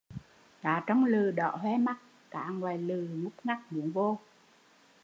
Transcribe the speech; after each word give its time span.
Cá 0.61 0.83
trong 0.87 1.05
lừ 1.05 1.31
đỏ 1.31 1.51
hoe 1.61 1.77
mắt, 1.77 1.97
cá 2.31 2.49
ngoài 2.49 2.77
lừ 2.77 3.07
ngúc 3.07 3.33
ngắc 3.43 3.73
muốn 3.73 3.91
vô 3.91 4.19